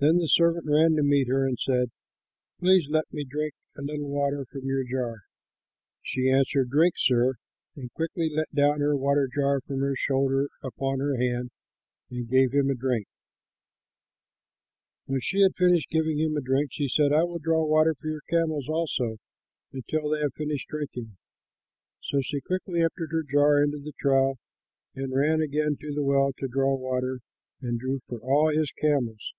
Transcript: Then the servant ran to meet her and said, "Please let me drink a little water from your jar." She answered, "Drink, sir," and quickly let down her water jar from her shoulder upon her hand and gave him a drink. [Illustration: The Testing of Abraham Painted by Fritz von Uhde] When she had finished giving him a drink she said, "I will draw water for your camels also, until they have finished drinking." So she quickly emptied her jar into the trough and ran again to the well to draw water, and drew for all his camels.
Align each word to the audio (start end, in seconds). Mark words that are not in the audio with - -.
Then 0.00 0.16
the 0.16 0.28
servant 0.28 0.64
ran 0.66 0.94
to 0.96 1.02
meet 1.02 1.28
her 1.28 1.46
and 1.46 1.58
said, 1.58 1.90
"Please 2.58 2.88
let 2.88 3.12
me 3.12 3.22
drink 3.22 3.52
a 3.76 3.82
little 3.82 4.08
water 4.08 4.46
from 4.46 4.64
your 4.64 4.82
jar." 4.82 5.16
She 6.00 6.30
answered, 6.30 6.70
"Drink, 6.70 6.94
sir," 6.96 7.34
and 7.76 7.92
quickly 7.92 8.30
let 8.34 8.48
down 8.54 8.80
her 8.80 8.96
water 8.96 9.28
jar 9.28 9.60
from 9.60 9.80
her 9.80 9.94
shoulder 9.94 10.48
upon 10.62 11.00
her 11.00 11.16
hand 11.18 11.50
and 12.10 12.30
gave 12.30 12.52
him 12.52 12.70
a 12.70 12.74
drink. 12.74 13.08
[Illustration: 15.04 15.04
The 15.04 15.04
Testing 15.04 15.04
of 15.04 15.04
Abraham 15.04 15.04
Painted 15.04 15.04
by 15.04 15.04
Fritz 15.04 15.04
von 15.04 15.04
Uhde] 15.04 15.04
When 15.12 15.20
she 15.20 15.40
had 15.42 15.56
finished 15.56 15.90
giving 15.90 16.18
him 16.18 16.36
a 16.36 16.40
drink 16.40 16.68
she 16.72 16.88
said, 16.88 17.12
"I 17.12 17.24
will 17.24 17.38
draw 17.38 17.66
water 17.66 17.94
for 18.00 18.06
your 18.08 18.22
camels 18.30 18.68
also, 18.70 19.16
until 19.74 20.08
they 20.08 20.20
have 20.20 20.32
finished 20.32 20.68
drinking." 20.68 21.18
So 22.04 22.22
she 22.22 22.40
quickly 22.40 22.80
emptied 22.80 23.10
her 23.12 23.22
jar 23.22 23.62
into 23.62 23.76
the 23.76 23.92
trough 24.00 24.38
and 24.94 25.12
ran 25.14 25.42
again 25.42 25.76
to 25.78 25.92
the 25.92 26.02
well 26.02 26.32
to 26.38 26.48
draw 26.48 26.74
water, 26.74 27.20
and 27.60 27.78
drew 27.78 28.00
for 28.08 28.16
all 28.20 28.48
his 28.48 28.72
camels. 28.72 29.34